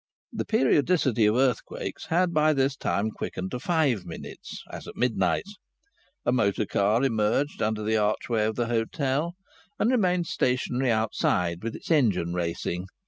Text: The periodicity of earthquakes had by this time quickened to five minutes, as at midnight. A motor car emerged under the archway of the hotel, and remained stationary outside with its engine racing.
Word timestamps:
The 0.33 0.45
periodicity 0.45 1.27
of 1.27 1.35
earthquakes 1.35 2.07
had 2.07 2.33
by 2.33 2.53
this 2.53 2.75
time 2.75 3.11
quickened 3.11 3.51
to 3.51 3.59
five 3.59 4.03
minutes, 4.03 4.63
as 4.71 4.87
at 4.87 4.95
midnight. 4.95 5.43
A 6.25 6.31
motor 6.31 6.65
car 6.65 7.03
emerged 7.03 7.61
under 7.61 7.83
the 7.83 7.97
archway 7.97 8.45
of 8.45 8.55
the 8.55 8.65
hotel, 8.65 9.35
and 9.77 9.91
remained 9.91 10.25
stationary 10.25 10.89
outside 10.89 11.61
with 11.61 11.75
its 11.75 11.91
engine 11.91 12.33
racing. 12.33 12.87